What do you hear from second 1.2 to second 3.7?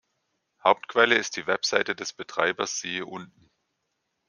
die Webseite des Betreibers siehe unten.